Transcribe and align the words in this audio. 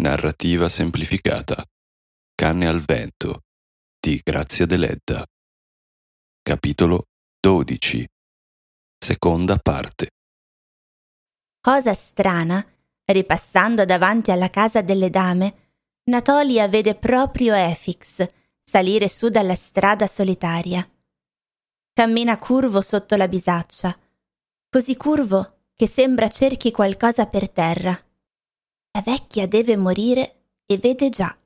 Narrativa 0.00 0.66
semplificata. 0.70 1.62
Canne 2.34 2.66
al 2.66 2.80
vento 2.80 3.42
di 4.00 4.18
Grazia 4.24 4.64
Deledda. 4.64 5.26
Capitolo 6.40 7.04
12. 7.38 8.08
Seconda 8.98 9.58
parte. 9.58 10.12
Cosa 11.60 11.92
strana, 11.92 12.66
ripassando 13.04 13.84
davanti 13.84 14.30
alla 14.30 14.48
casa 14.48 14.80
delle 14.80 15.10
dame, 15.10 15.74
Natolia 16.04 16.66
vede 16.66 16.94
proprio 16.94 17.52
Efix 17.54 18.26
salire 18.64 19.06
su 19.06 19.28
dalla 19.28 19.54
strada 19.54 20.06
solitaria. 20.06 20.90
Cammina 21.92 22.38
curvo 22.38 22.80
sotto 22.80 23.16
la 23.16 23.28
bisaccia, 23.28 23.94
così 24.70 24.96
curvo 24.96 25.58
che 25.76 25.86
sembra 25.86 26.28
cerchi 26.28 26.70
qualcosa 26.70 27.26
per 27.26 27.50
terra. 27.50 28.02
La 28.92 29.02
vecchia 29.02 29.46
deve 29.46 29.76
morire 29.76 30.46
e 30.66 30.76
vede 30.76 31.10
già, 31.10 31.38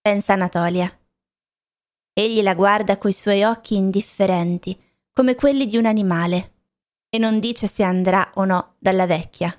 pensa 0.00 0.34
Anatolia. 0.34 0.88
Egli 2.12 2.42
la 2.42 2.54
guarda 2.54 2.96
coi 2.96 3.12
suoi 3.12 3.42
occhi 3.42 3.74
indifferenti, 3.74 4.80
come 5.12 5.34
quelli 5.34 5.66
di 5.66 5.76
un 5.76 5.86
animale, 5.86 6.54
e 7.08 7.18
non 7.18 7.40
dice 7.40 7.66
se 7.66 7.82
andrà 7.82 8.30
o 8.34 8.44
no 8.44 8.76
dalla 8.78 9.06
vecchia. 9.06 9.52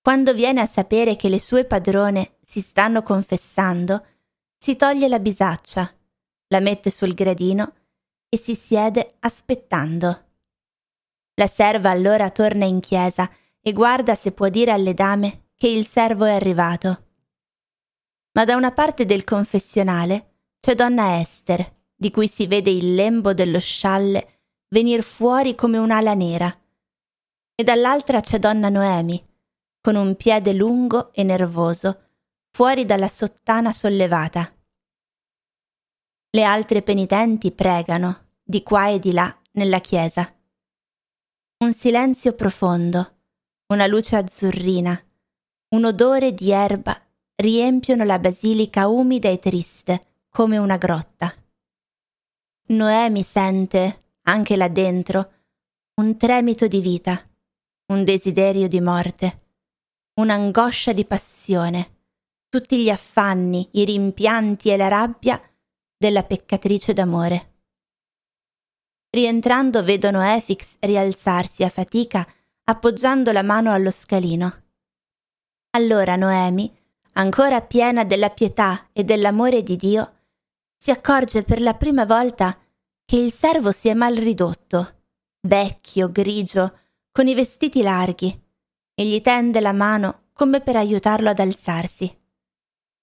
Quando 0.00 0.34
viene 0.34 0.60
a 0.60 0.66
sapere 0.66 1.16
che 1.16 1.28
le 1.28 1.40
sue 1.40 1.64
padrone 1.64 2.36
si 2.44 2.60
stanno 2.60 3.02
confessando, 3.02 4.06
si 4.56 4.76
toglie 4.76 5.08
la 5.08 5.18
bisaccia, 5.18 5.92
la 6.46 6.60
mette 6.60 6.90
sul 6.90 7.12
gradino 7.12 7.74
e 8.28 8.36
si 8.38 8.54
siede 8.54 9.16
aspettando. 9.18 10.26
La 11.34 11.48
serva 11.48 11.90
allora 11.90 12.30
torna 12.30 12.66
in 12.66 12.78
chiesa 12.78 13.28
e 13.60 13.72
guarda 13.72 14.14
se 14.14 14.30
può 14.30 14.48
dire 14.48 14.70
alle 14.70 14.94
dame 14.94 15.46
che 15.58 15.66
il 15.66 15.86
servo 15.86 16.24
è 16.24 16.32
arrivato. 16.32 17.06
Ma 18.32 18.44
da 18.44 18.54
una 18.54 18.70
parte 18.70 19.04
del 19.04 19.24
confessionale 19.24 20.44
c'è 20.60 20.76
donna 20.76 21.18
Ester, 21.20 21.76
di 21.94 22.12
cui 22.12 22.28
si 22.28 22.46
vede 22.46 22.70
il 22.70 22.94
lembo 22.94 23.34
dello 23.34 23.58
scialle 23.58 24.42
venir 24.68 25.02
fuori 25.02 25.56
come 25.56 25.76
un'ala 25.76 26.14
nera, 26.14 26.56
e 27.54 27.64
dall'altra 27.64 28.20
c'è 28.20 28.38
donna 28.38 28.68
Noemi, 28.68 29.20
con 29.80 29.96
un 29.96 30.14
piede 30.14 30.52
lungo 30.52 31.12
e 31.12 31.24
nervoso, 31.24 32.10
fuori 32.50 32.84
dalla 32.84 33.08
sottana 33.08 33.72
sollevata. 33.72 34.54
Le 36.30 36.44
altre 36.44 36.82
penitenti 36.82 37.50
pregano, 37.50 38.36
di 38.44 38.62
qua 38.62 38.90
e 38.90 39.00
di 39.00 39.10
là, 39.10 39.36
nella 39.52 39.80
chiesa. 39.80 40.32
Un 41.64 41.72
silenzio 41.72 42.34
profondo, 42.34 43.22
una 43.72 43.88
luce 43.88 44.14
azzurrina, 44.14 45.02
un 45.70 45.84
odore 45.84 46.32
di 46.32 46.50
erba 46.50 46.98
riempiono 47.34 48.04
la 48.04 48.18
basilica 48.18 48.88
umida 48.88 49.28
e 49.28 49.38
triste 49.38 50.00
come 50.30 50.56
una 50.56 50.76
grotta. 50.78 51.32
Noemi 52.68 53.22
sente, 53.22 54.16
anche 54.22 54.56
là 54.56 54.68
dentro, 54.68 55.32
un 56.00 56.16
tremito 56.16 56.66
di 56.66 56.80
vita, 56.80 57.22
un 57.86 58.04
desiderio 58.04 58.66
di 58.66 58.80
morte, 58.80 59.46
un'angoscia 60.14 60.92
di 60.92 61.04
passione, 61.04 61.96
tutti 62.48 62.82
gli 62.82 62.88
affanni, 62.88 63.68
i 63.72 63.84
rimpianti 63.84 64.70
e 64.70 64.76
la 64.76 64.88
rabbia 64.88 65.40
della 65.96 66.24
peccatrice 66.24 66.94
d'amore. 66.94 67.56
Rientrando 69.10 69.82
vedono 69.82 70.22
Efix 70.22 70.76
rialzarsi 70.80 71.62
a 71.62 71.68
fatica 71.68 72.26
appoggiando 72.64 73.32
la 73.32 73.42
mano 73.42 73.72
allo 73.72 73.90
scalino. 73.90 74.67
Allora 75.78 76.16
Noemi, 76.16 76.76
ancora 77.12 77.62
piena 77.62 78.02
della 78.02 78.30
pietà 78.30 78.88
e 78.92 79.04
dell'amore 79.04 79.62
di 79.62 79.76
Dio, 79.76 80.14
si 80.76 80.90
accorge 80.90 81.44
per 81.44 81.60
la 81.60 81.74
prima 81.74 82.04
volta 82.04 82.58
che 83.04 83.16
il 83.16 83.32
servo 83.32 83.70
si 83.70 83.88
è 83.88 83.94
mal 83.94 84.16
ridotto, 84.16 85.02
vecchio, 85.42 86.10
grigio, 86.10 86.78
con 87.12 87.28
i 87.28 87.34
vestiti 87.34 87.80
larghi, 87.80 88.28
e 88.92 89.06
gli 89.06 89.20
tende 89.20 89.60
la 89.60 89.72
mano 89.72 90.30
come 90.32 90.60
per 90.60 90.74
aiutarlo 90.74 91.28
ad 91.28 91.38
alzarsi. 91.38 92.12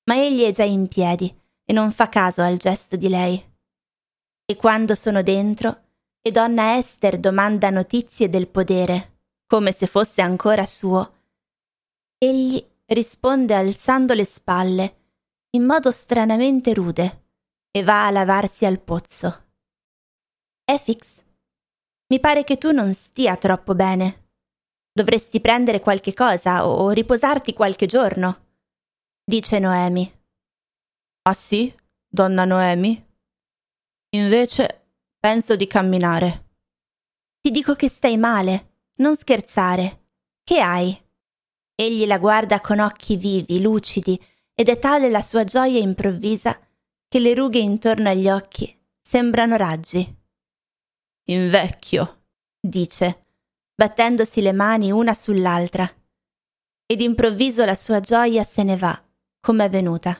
Ma 0.09 0.21
egli 0.21 0.41
è 0.43 0.51
già 0.51 0.65
in 0.65 0.89
piedi 0.89 1.33
e 1.63 1.71
non 1.71 1.93
fa 1.93 2.09
caso 2.09 2.41
al 2.41 2.57
gesto 2.57 2.97
di 2.97 3.07
lei. 3.07 3.41
E 4.45 4.55
quando 4.57 4.95
sono 4.95 5.23
dentro 5.23 5.83
e 6.21 6.29
donna 6.29 6.77
Esther 6.77 7.19
domanda 7.19 7.69
notizie 7.69 8.27
del 8.27 8.49
podere, 8.49 9.19
come 9.47 9.71
se 9.71 9.87
fosse 9.87 10.21
ancora 10.21 10.65
suo, 10.65 11.14
Egli 12.17 12.63
risponde 12.87 13.53
alzando 13.53 14.13
le 14.13 14.25
spalle, 14.25 15.03
in 15.51 15.63
modo 15.63 15.91
stranamente 15.91 16.73
rude, 16.73 17.23
e 17.71 17.83
va 17.83 18.07
a 18.07 18.11
lavarsi 18.11 18.65
al 18.65 18.79
pozzo. 18.79 19.43
Efix, 20.63 21.21
mi 22.07 22.19
pare 22.19 22.43
che 22.43 22.57
tu 22.57 22.71
non 22.71 22.93
stia 22.93 23.35
troppo 23.37 23.75
bene. 23.75 24.29
Dovresti 24.91 25.41
prendere 25.41 25.79
qualche 25.79 26.13
cosa 26.13 26.67
o 26.67 26.89
riposarti 26.89 27.53
qualche 27.53 27.85
giorno, 27.85 28.45
dice 29.23 29.59
Noemi. 29.59 30.09
Ah 31.23 31.33
sì, 31.33 31.73
donna 32.07 32.45
Noemi? 32.45 33.03
Invece 34.15 34.91
penso 35.19 35.55
di 35.55 35.67
camminare. 35.67 36.43
Ti 37.41 37.51
dico 37.51 37.75
che 37.75 37.89
stai 37.89 38.17
male, 38.17 38.83
non 38.99 39.15
scherzare. 39.17 40.05
Che 40.43 40.59
hai? 40.61 41.04
Egli 41.75 42.05
la 42.05 42.17
guarda 42.17 42.61
con 42.61 42.79
occhi 42.79 43.17
vivi, 43.17 43.61
lucidi, 43.61 44.19
ed 44.53 44.69
è 44.69 44.79
tale 44.79 45.09
la 45.09 45.21
sua 45.21 45.43
gioia 45.43 45.79
improvvisa 45.79 46.57
che 47.07 47.19
le 47.19 47.33
rughe 47.33 47.59
intorno 47.59 48.09
agli 48.09 48.29
occhi 48.29 48.73
sembrano 49.01 49.57
raggi. 49.57 50.23
Invecchio, 51.25 52.23
dice, 52.59 53.19
battendosi 53.75 54.41
le 54.41 54.53
mani 54.53 54.91
una 54.91 55.13
sull'altra. 55.13 55.91
Ed 56.85 57.01
improvviso 57.01 57.65
la 57.65 57.75
sua 57.75 57.99
gioia 57.99 58.43
se 58.43 58.63
ne 58.63 58.77
va, 58.77 59.03
come 59.41 59.65
è 59.65 59.69
venuta. 59.69 60.17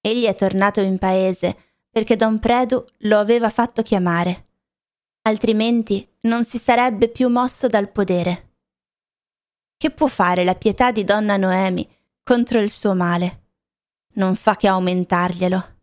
Egli 0.00 0.24
è 0.24 0.34
tornato 0.34 0.80
in 0.80 0.98
paese 0.98 1.56
perché 1.90 2.16
Don 2.16 2.38
Predu 2.38 2.84
lo 2.98 3.18
aveva 3.18 3.50
fatto 3.50 3.82
chiamare, 3.82 4.46
altrimenti 5.22 6.06
non 6.22 6.44
si 6.44 6.58
sarebbe 6.58 7.08
più 7.08 7.28
mosso 7.28 7.66
dal 7.66 7.90
podere. 7.90 8.45
Che 9.78 9.90
può 9.90 10.06
fare 10.06 10.42
la 10.42 10.54
pietà 10.54 10.90
di 10.90 11.04
donna 11.04 11.36
Noemi 11.36 11.86
contro 12.22 12.60
il 12.60 12.70
suo 12.70 12.94
male? 12.94 13.42
Non 14.14 14.34
fa 14.34 14.56
che 14.56 14.68
aumentarglielo. 14.68 15.74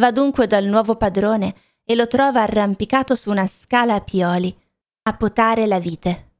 Va 0.00 0.10
dunque 0.10 0.48
dal 0.48 0.64
nuovo 0.64 0.96
padrone 0.96 1.54
e 1.84 1.94
lo 1.94 2.08
trova 2.08 2.42
arrampicato 2.42 3.14
su 3.14 3.30
una 3.30 3.46
scala 3.46 3.94
a 3.94 4.00
pioli, 4.00 4.54
a 5.02 5.16
potare 5.16 5.66
la 5.66 5.78
vite. 5.78 6.32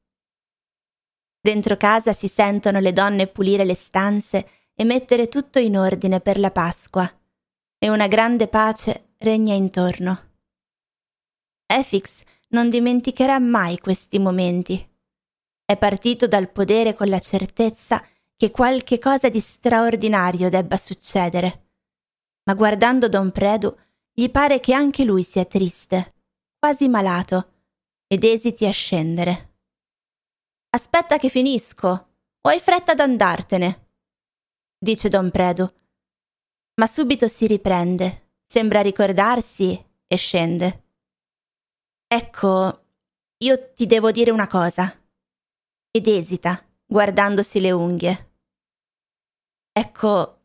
Dentro 1.41 1.77
casa 1.77 2.13
si 2.13 2.27
sentono 2.27 2.81
le 2.81 2.93
donne 2.93 3.29
pulire 3.29 3.65
le 3.65 3.77
stanze 3.77 4.49
e 4.75 4.83
mettere 4.83 5.29
tutto 5.29 5.61
in 5.61 5.79
ordine 5.79 6.21
per 6.21 6.41
la 6.41 6.51
Pasqua, 6.51 7.09
e 7.79 7.89
una 7.89 8.09
grande 8.09 8.49
pace 8.49 9.15
regna 9.19 9.55
intorno. 9.55 10.33
Efix 11.65 12.25
non 12.49 12.69
dimenticherà 12.69 13.39
mai 13.39 13.79
questi 13.79 14.19
momenti 14.19 14.95
è 15.67 15.77
partito 15.77 16.29
dal 16.29 16.51
podere 16.53 16.95
con 16.95 17.09
la 17.09 17.19
certezza 17.19 18.03
che 18.37 18.53
qualche 18.53 19.01
cosa 19.01 19.29
di 19.29 19.41
straordinario 19.41 20.49
debba 20.49 20.77
succedere. 20.77 21.71
Ma 22.45 22.55
guardando 22.55 23.09
Don 23.09 23.33
Predu, 23.33 23.77
gli 24.13 24.31
pare 24.31 24.61
che 24.61 24.73
anche 24.73 25.03
lui 25.03 25.25
sia 25.25 25.45
triste, 25.45 26.13
quasi 26.57 26.89
malato, 26.89 27.55
ed 28.07 28.23
esiti 28.23 28.65
a 28.65 28.71
scendere. 28.71 29.55
Aspetta 30.71 31.19
che 31.19 31.29
finisco, 31.29 31.89
o 32.41 32.49
hai 32.49 32.61
fretta 32.61 32.95
d'andartene? 32.95 33.89
dice 34.79 35.09
Don 35.09 35.33
Predu. 35.33 35.67
Ma 36.75 36.87
subito 36.87 37.27
si 37.27 37.49
riprende, 37.49 38.35
sembra 38.47 38.83
ricordarsi 38.83 39.85
e 40.07 40.17
scende. 40.17 40.85
Ecco, 42.07 42.85
io 43.39 43.73
ti 43.73 43.87
devo 43.87 44.13
dire 44.13 44.31
una 44.31 44.47
cosa 44.47 45.01
ed 45.97 46.07
esita, 46.07 46.63
guardandosi 46.85 47.59
le 47.61 47.71
unghie. 47.71 48.33
Ecco, 49.73 50.43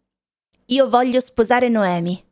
io 0.67 0.89
voglio 0.89 1.19
sposare 1.19 1.67
Noemi. 1.67 2.23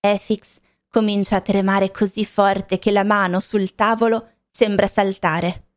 Efix 0.00 0.60
comincia 0.88 1.36
a 1.36 1.40
tremare 1.40 1.90
così 1.90 2.24
forte 2.24 2.78
che 2.78 2.92
la 2.92 3.04
mano 3.04 3.40
sul 3.40 3.74
tavolo 3.74 4.44
sembra 4.50 4.86
saltare. 4.86 5.68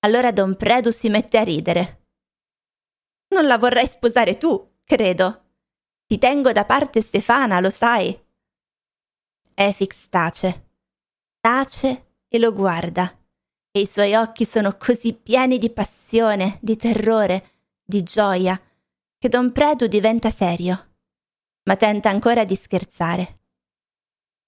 Allora 0.00 0.32
Don 0.32 0.56
Predu 0.56 0.90
si 0.90 1.08
mette 1.08 1.38
a 1.38 1.44
ridere. 1.44 2.06
Non 3.28 3.46
la 3.46 3.58
vorrai 3.58 3.86
sposare 3.86 4.36
tu, 4.36 4.78
credo. 4.84 5.42
Ti 6.06 6.18
tengo 6.18 6.52
da 6.52 6.64
parte 6.64 7.00
Stefana, 7.00 7.60
lo 7.60 7.70
sai. 7.70 8.20
Efix 9.54 10.08
tace. 10.08 10.70
Tace 11.40 12.16
e 12.28 12.38
lo 12.38 12.52
guarda 12.52 13.23
e 13.76 13.80
i 13.80 13.86
suoi 13.86 14.14
occhi 14.14 14.44
sono 14.44 14.76
così 14.78 15.14
pieni 15.14 15.58
di 15.58 15.68
passione, 15.68 16.58
di 16.62 16.76
terrore, 16.76 17.50
di 17.84 18.04
gioia, 18.04 18.60
che 19.18 19.28
Don 19.28 19.50
Predu 19.50 19.88
diventa 19.88 20.30
serio, 20.30 20.94
ma 21.64 21.74
tenta 21.74 22.08
ancora 22.08 22.44
di 22.44 22.54
scherzare. 22.54 23.34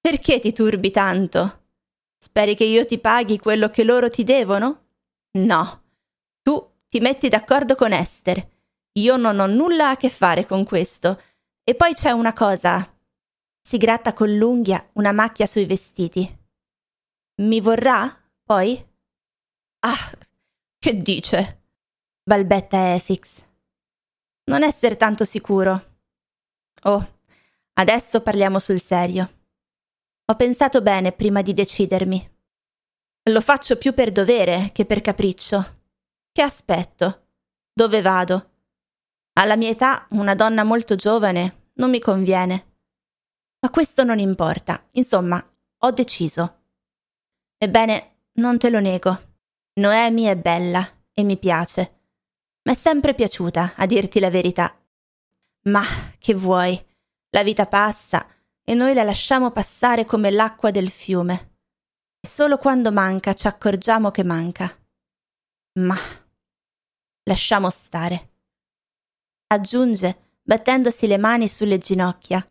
Perché 0.00 0.38
ti 0.38 0.52
turbi 0.52 0.92
tanto? 0.92 1.64
Speri 2.16 2.54
che 2.54 2.62
io 2.62 2.86
ti 2.86 3.00
paghi 3.00 3.40
quello 3.40 3.68
che 3.68 3.82
loro 3.82 4.08
ti 4.10 4.22
devono? 4.22 4.90
No. 5.38 5.82
Tu 6.40 6.74
ti 6.88 7.00
metti 7.00 7.28
d'accordo 7.28 7.74
con 7.74 7.92
Esther. 7.92 8.48
Io 8.92 9.16
non 9.16 9.40
ho 9.40 9.46
nulla 9.46 9.90
a 9.90 9.96
che 9.96 10.08
fare 10.08 10.46
con 10.46 10.62
questo. 10.62 11.20
E 11.64 11.74
poi 11.74 11.94
c'è 11.94 12.12
una 12.12 12.32
cosa. 12.32 12.96
Si 13.60 13.76
gratta 13.76 14.12
con 14.12 14.32
l'unghia 14.36 14.88
una 14.92 15.10
macchia 15.10 15.46
sui 15.46 15.64
vestiti. 15.64 16.38
Mi 17.42 17.60
vorrà, 17.60 18.16
poi? 18.44 18.85
Ah, 19.88 20.10
che 20.80 21.00
dice? 21.00 21.62
balbetta 22.24 22.96
Efix. 22.96 23.40
Non 24.50 24.64
essere 24.64 24.96
tanto 24.96 25.24
sicuro. 25.24 25.98
Oh, 26.82 27.20
adesso 27.74 28.20
parliamo 28.20 28.58
sul 28.58 28.80
serio. 28.80 29.44
Ho 30.24 30.34
pensato 30.34 30.82
bene 30.82 31.12
prima 31.12 31.40
di 31.40 31.54
decidermi. 31.54 32.36
Lo 33.30 33.40
faccio 33.40 33.78
più 33.78 33.94
per 33.94 34.10
dovere 34.10 34.70
che 34.72 34.86
per 34.86 35.00
capriccio. 35.00 35.82
Che 36.32 36.42
aspetto? 36.42 37.28
Dove 37.72 38.02
vado? 38.02 38.50
Alla 39.34 39.54
mia 39.54 39.70
età 39.70 40.08
una 40.10 40.34
donna 40.34 40.64
molto 40.64 40.96
giovane 40.96 41.70
non 41.74 41.90
mi 41.90 42.00
conviene. 42.00 42.78
Ma 43.60 43.70
questo 43.70 44.02
non 44.02 44.18
importa. 44.18 44.84
Insomma, 44.92 45.40
ho 45.78 45.90
deciso. 45.92 46.62
Ebbene, 47.56 48.22
non 48.38 48.58
te 48.58 48.68
lo 48.68 48.80
nego. 48.80 49.34
Noemi 49.78 50.22
è 50.24 50.36
bella 50.36 50.88
e 51.12 51.22
mi 51.22 51.38
piace. 51.38 52.00
Ma 52.62 52.72
è 52.72 52.74
sempre 52.74 53.14
piaciuta, 53.14 53.74
a 53.76 53.84
dirti 53.84 54.20
la 54.20 54.30
verità. 54.30 54.74
Ma 55.64 55.82
che 56.18 56.34
vuoi? 56.34 56.82
La 57.30 57.42
vita 57.42 57.66
passa 57.66 58.26
e 58.64 58.72
noi 58.72 58.94
la 58.94 59.02
lasciamo 59.02 59.50
passare 59.50 60.06
come 60.06 60.30
l'acqua 60.30 60.70
del 60.70 60.88
fiume. 60.88 61.58
E 62.20 62.26
solo 62.26 62.56
quando 62.56 62.90
manca 62.90 63.34
ci 63.34 63.46
accorgiamo 63.48 64.10
che 64.10 64.24
manca. 64.24 64.74
Ma 65.80 65.96
lasciamo 67.24 67.68
stare. 67.68 68.32
Aggiunge, 69.48 70.38
battendosi 70.42 71.06
le 71.06 71.18
mani 71.18 71.48
sulle 71.48 71.76
ginocchia, 71.76 72.44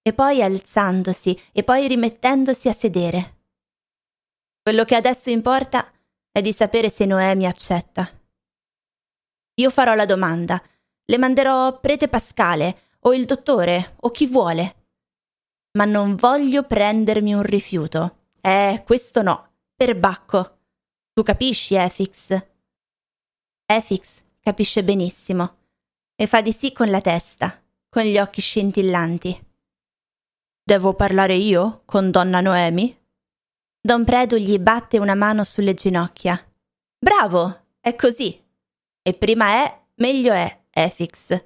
e 0.00 0.12
poi 0.12 0.42
alzandosi 0.42 1.38
e 1.50 1.64
poi 1.64 1.88
rimettendosi 1.88 2.68
a 2.68 2.72
sedere. 2.72 3.40
Quello 4.62 4.84
che 4.84 4.94
adesso 4.94 5.28
importa 5.28 5.90
è 6.38 6.42
di 6.42 6.52
sapere 6.52 6.90
se 6.90 7.04
Noemi 7.04 7.46
accetta. 7.46 8.08
Io 9.54 9.70
farò 9.70 9.94
la 9.94 10.06
domanda. 10.06 10.62
Le 11.04 11.18
manderò 11.18 11.78
prete 11.80 12.08
Pascale 12.08 12.80
o 13.00 13.14
il 13.14 13.24
dottore 13.24 13.94
o 14.00 14.10
chi 14.10 14.26
vuole 14.26 14.78
ma 15.78 15.84
non 15.84 16.16
voglio 16.16 16.64
prendermi 16.64 17.34
un 17.34 17.42
rifiuto. 17.42 18.16
Eh, 18.40 18.82
questo 18.84 19.22
no, 19.22 19.52
per 19.76 19.96
bacco. 19.96 20.58
Tu 21.12 21.22
capisci, 21.22 21.74
Efix? 21.74 22.36
Efix 23.64 24.22
capisce 24.40 24.82
benissimo 24.82 25.56
e 26.16 26.26
fa 26.26 26.40
di 26.40 26.52
sì 26.52 26.72
con 26.72 26.90
la 26.90 27.00
testa, 27.00 27.62
con 27.88 28.02
gli 28.02 28.18
occhi 28.18 28.40
scintillanti. 28.40 29.46
Devo 30.64 30.94
parlare 30.94 31.34
io 31.34 31.82
con 31.84 32.10
donna 32.10 32.40
Noemi? 32.40 32.96
Don 33.88 34.04
Predu 34.04 34.36
gli 34.36 34.58
batte 34.58 34.98
una 34.98 35.14
mano 35.14 35.44
sulle 35.44 35.72
ginocchia. 35.72 36.38
Bravo, 36.98 37.68
è 37.80 37.96
così. 37.96 38.38
E 39.00 39.14
prima 39.14 39.64
è, 39.64 39.82
meglio 39.94 40.34
è, 40.34 40.64
Efix. 40.68 41.42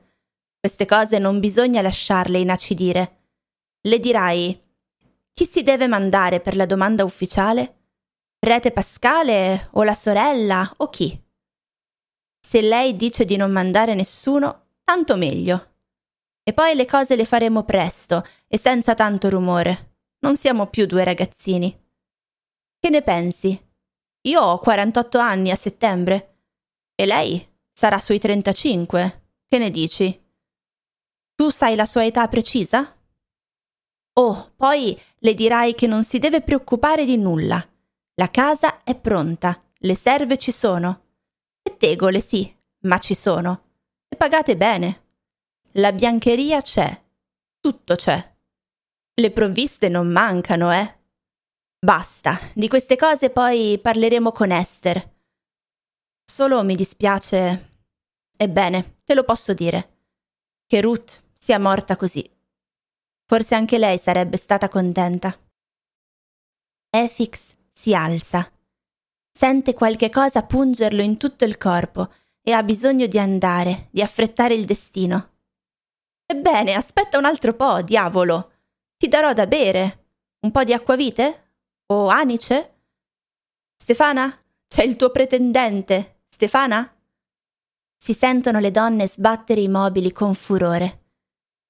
Queste 0.59 0.85
cose 0.85 1.21
non 1.21 1.39
bisogna 1.39 1.81
lasciarle 1.83 2.41
inacidire 2.41 3.19
le 3.83 3.99
dirai 4.01 4.61
chi 5.33 5.47
si 5.47 5.63
deve 5.63 5.87
mandare 5.87 6.41
per 6.41 6.57
la 6.57 6.67
domanda 6.67 7.05
ufficiale? 7.05 7.85
Prete 8.41 8.73
Pascale 8.73 9.69
o 9.75 9.85
la 9.85 9.95
sorella 9.95 10.69
o 10.79 10.91
chi? 10.91 11.17
Se 12.45 12.61
lei 12.61 12.97
dice 12.97 13.25
di 13.25 13.37
non 13.37 13.53
mandare 13.53 13.95
nessuno, 13.95 14.71
tanto 14.83 15.17
meglio. 15.17 15.75
E 16.43 16.53
poi 16.53 16.75
le 16.75 16.87
cose 16.87 17.15
le 17.15 17.25
faremo 17.25 17.63
presto 17.63 18.27
e 18.49 18.59
senza 18.59 18.95
tanto 18.95 19.31
rumore. 19.31 19.99
Non 20.25 20.37
siamo 20.37 20.67
più 20.67 20.87
due 20.87 21.05
ragazzini. 21.05 21.82
Che 22.83 22.91
ne 22.91 23.03
pensi? 23.03 23.57
Io 24.23 24.41
ho 24.41 24.59
48 24.59 25.19
anni 25.21 25.53
a 25.53 25.55
settembre 25.55 26.39
e 26.97 27.07
lei 27.07 27.41
sarà 27.73 28.01
sui 28.01 28.19
35. 28.19 29.27
Che 29.47 29.59
ne 29.59 29.71
dici? 29.71 30.21
Tu 31.37 31.51
sai 31.51 31.77
la 31.77 31.87
sua 31.87 32.05
età 32.05 32.27
precisa? 32.27 32.93
Oh, 34.15 34.53
poi 34.57 35.01
le 35.19 35.35
dirai 35.35 35.77
che 35.77 35.87
non 35.87 36.03
si 36.03 36.19
deve 36.19 36.41
preoccupare 36.41 37.05
di 37.05 37.17
nulla. 37.17 37.65
La 38.15 38.31
casa 38.31 38.83
è 38.83 38.99
pronta, 38.99 39.63
le 39.79 39.95
serve 39.95 40.37
ci 40.37 40.51
sono. 40.51 41.05
Le 41.63 41.77
tegole 41.77 42.19
sì, 42.19 42.53
ma 42.81 42.99
ci 42.99 43.15
sono. 43.15 43.77
E 44.09 44.17
pagate 44.17 44.57
bene. 44.57 45.05
La 45.75 45.93
biancheria 45.93 46.61
c'è. 46.61 47.01
Tutto 47.61 47.95
c'è. 47.95 48.37
Le 49.15 49.31
provviste 49.31 49.89
non 49.89 50.09
mancano, 50.09 50.73
eh. 50.73 51.02
Basta, 51.85 52.39
di 52.55 52.69
queste 52.69 52.95
cose 52.95 53.31
poi 53.31 53.77
parleremo 53.77 54.31
con 54.31 54.53
Esther. 54.53 55.17
Solo 56.23 56.63
mi 56.63 56.77
dispiace. 56.77 57.71
Ebbene, 58.37 59.01
te 59.03 59.15
lo 59.15 59.25
posso 59.25 59.53
dire. 59.53 60.05
Che 60.65 60.81
Ruth 60.81 61.21
sia 61.37 61.59
morta 61.59 61.97
così. 61.97 62.25
Forse 63.27 63.57
anche 63.57 63.79
lei 63.79 63.99
sarebbe 63.99 64.37
stata 64.37 64.69
contenta. 64.69 65.37
Efix 66.89 67.53
si 67.73 67.93
alza. 67.97 68.49
Sente 69.33 69.75
qualche 69.75 70.09
cosa 70.09 70.45
pungerlo 70.45 71.03
in 71.03 71.17
tutto 71.17 71.45
il 71.45 71.59
corpo 71.59 72.13
e 72.43 72.53
ha 72.53 72.63
bisogno 72.63 73.07
di 73.07 73.19
andare, 73.19 73.89
di 73.91 74.03
affrettare 74.03 74.55
il 74.55 74.67
destino. 74.67 75.31
Ebbene, 76.27 76.75
aspetta 76.75 77.19
un 77.19 77.25
altro 77.25 77.55
po', 77.55 77.83
diavolo. 77.83 78.53
Ti 78.97 79.09
darò 79.09 79.33
da 79.33 79.49
bere. 79.49 80.05
Un 80.43 80.53
po' 80.53 80.63
di 80.63 80.73
acquavite? 80.73 81.42
O 81.95 82.09
anice? 82.09 82.85
Stefana? 83.77 84.39
C'è 84.67 84.83
il 84.83 84.97
tuo 84.97 85.11
pretendente. 85.11 86.23
Stefana? 86.27 86.91
Si 87.99 88.15
sentono 88.15 88.61
le 88.61 88.71
donne 88.71 89.07
sbattere 89.07 89.61
i 89.61 89.69
mobili 89.69 90.11
con 90.11 90.35
furore. 90.35 91.01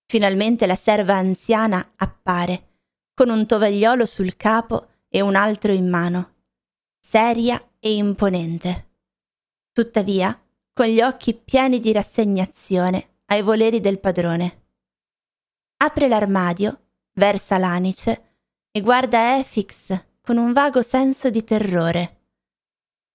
Finalmente 0.07 0.67
la 0.67 0.77
serva 0.77 1.17
anziana 1.17 1.95
appare, 1.97 2.69
con 3.13 3.31
un 3.31 3.47
tovagliolo 3.47 4.07
sul 4.07 4.37
capo 4.37 4.91
e 5.09 5.21
un 5.21 5.35
altro 5.35 5.73
in 5.73 5.89
mano, 5.89 6.35
seria 7.01 7.61
e 7.81 7.97
imponente. 7.97 8.91
Tuttavia, 9.73 10.41
con 10.73 10.87
gli 10.87 11.01
occhi 11.01 11.35
pieni 11.35 11.81
di 11.81 11.91
rassegnazione 11.91 13.23
ai 13.27 13.43
voleri 13.43 13.81
del 13.81 13.99
padrone. 13.99 14.67
Apre 15.79 16.07
l'armadio, 16.07 16.81
versa 17.15 17.59
l'anice 17.59 18.37
e 18.71 18.81
guarda 18.81 19.37
Efix 19.39 20.11
con 20.23 20.39
un 20.39 20.53
vago 20.53 20.81
senso 20.81 21.29
di 21.29 21.45
terrore, 21.45 22.21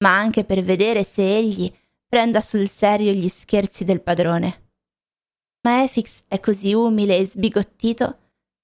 ma 0.03 0.15
anche 0.15 0.43
per 0.43 0.61
vedere 0.61 1.03
se 1.03 1.37
egli 1.37 1.73
prenda 2.05 2.41
sul 2.41 2.69
serio 2.69 3.11
gli 3.11 3.27
scherzi 3.29 3.83
del 3.83 4.01
padrone 4.01 4.65
ma 5.67 5.83
Efix 5.83 6.23
è 6.29 6.39
così 6.39 6.73
umile 6.73 7.17
e 7.17 7.25
sbigottito 7.25 8.19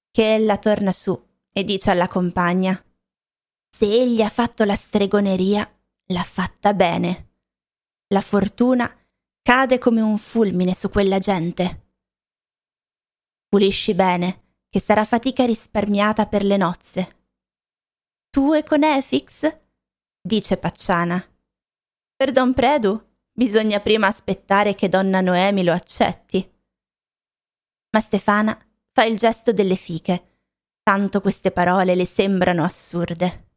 che 0.10 0.36
ella 0.36 0.58
torna 0.58 0.94
su 0.94 1.22
e 1.52 1.64
dice 1.66 1.92
alla 1.92 2.08
compagna 2.08 2.82
Se 3.70 3.86
egli 3.86 4.22
ha 4.22 4.30
fatto 4.30 4.64
la 4.64 4.76
stregoneria, 4.76 5.70
l'ha 6.08 6.24
fatta 6.24 6.74
bene. 6.74 7.32
La 8.08 8.22
fortuna 8.22 8.90
cade 9.42 9.80
come 9.80 10.00
un 10.00 10.18
fulmine 10.18 10.74
su 10.74 10.90
quella 10.90 11.20
gente. 11.20 11.82
Pulisci 13.50 13.94
bene, 13.94 14.38
che 14.70 14.80
sarà 14.80 15.04
fatica 15.04 15.46
risparmiata 15.46 16.26
per 16.28 16.44
le 16.44 16.56
nozze. 16.56 17.23
Tu 18.34 18.54
e 18.54 18.64
con 18.64 18.84
Efix? 18.84 19.60
dice 20.20 20.58
Pacciana. 20.58 21.24
Per 22.16 22.32
Don 22.32 22.54
Predu 22.54 23.00
bisogna 23.32 23.80
prima 23.80 24.08
aspettare 24.08 24.74
che 24.74 24.90
donna 24.90 25.22
Noemi 25.22 25.64
lo 25.64 25.72
accetti 25.72 26.52
ma 27.94 28.00
Stefana 28.00 28.58
fa 28.92 29.04
il 29.04 29.18
gesto 29.18 29.54
delle 29.54 29.76
fiche, 29.76 30.40
tanto 30.82 31.22
queste 31.22 31.52
parole 31.52 31.96
le 31.96 32.06
sembrano 32.06 32.64
assurde. 32.64 33.53